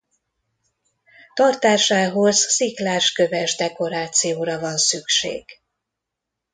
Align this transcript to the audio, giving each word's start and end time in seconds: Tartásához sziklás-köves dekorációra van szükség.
Tartásához 1.33 2.37
sziklás-köves 2.51 3.55
dekorációra 3.55 4.59
van 4.59 4.77
szükség. 4.77 5.45